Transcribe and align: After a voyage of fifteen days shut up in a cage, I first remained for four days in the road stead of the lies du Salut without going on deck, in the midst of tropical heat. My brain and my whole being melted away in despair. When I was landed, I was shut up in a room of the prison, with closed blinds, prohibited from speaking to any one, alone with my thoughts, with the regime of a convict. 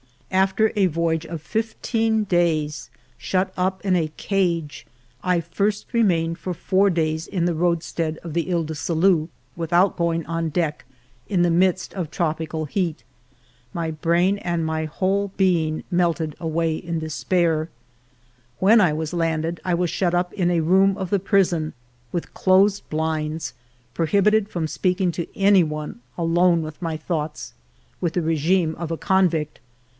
After 0.31 0.71
a 0.77 0.87
voyage 0.87 1.25
of 1.27 1.41
fifteen 1.41 2.23
days 2.23 2.89
shut 3.19 3.53
up 3.57 3.85
in 3.85 3.95
a 3.95 4.07
cage, 4.15 4.87
I 5.23 5.41
first 5.41 5.93
remained 5.93 6.39
for 6.39 6.53
four 6.55 6.89
days 6.89 7.27
in 7.27 7.45
the 7.45 7.53
road 7.53 7.83
stead 7.83 8.17
of 8.23 8.33
the 8.33 8.51
lies 8.51 8.65
du 8.65 8.73
Salut 8.73 9.29
without 9.55 9.97
going 9.97 10.25
on 10.25 10.49
deck, 10.49 10.85
in 11.27 11.43
the 11.43 11.51
midst 11.51 11.93
of 11.93 12.09
tropical 12.09 12.65
heat. 12.65 13.03
My 13.73 13.91
brain 13.91 14.39
and 14.39 14.65
my 14.65 14.85
whole 14.85 15.31
being 15.37 15.83
melted 15.91 16.35
away 16.39 16.77
in 16.77 16.97
despair. 16.97 17.69
When 18.57 18.81
I 18.81 18.93
was 18.93 19.13
landed, 19.13 19.59
I 19.65 19.73
was 19.75 19.89
shut 19.91 20.15
up 20.15 20.33
in 20.33 20.49
a 20.49 20.61
room 20.61 20.97
of 20.97 21.09
the 21.11 21.19
prison, 21.19 21.73
with 22.13 22.33
closed 22.33 22.89
blinds, 22.89 23.53
prohibited 23.93 24.49
from 24.49 24.65
speaking 24.67 25.11
to 25.11 25.27
any 25.37 25.63
one, 25.63 25.99
alone 26.17 26.63
with 26.63 26.81
my 26.81 26.95
thoughts, 26.97 27.53
with 27.99 28.13
the 28.13 28.23
regime 28.23 28.73
of 28.75 28.89
a 28.91 28.97
convict. 28.97 29.59